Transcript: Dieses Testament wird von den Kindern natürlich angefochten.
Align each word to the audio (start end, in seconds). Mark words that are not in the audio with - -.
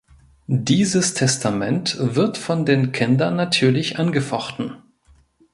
Dieses 0.47 1.13
Testament 1.13 1.95
wird 1.99 2.35
von 2.39 2.65
den 2.65 2.91
Kindern 2.91 3.35
natürlich 3.35 3.99
angefochten. 3.99 4.77